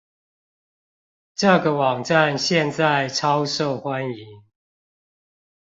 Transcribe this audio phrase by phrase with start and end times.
[1.35, 4.43] 這個網站現在超受歡迎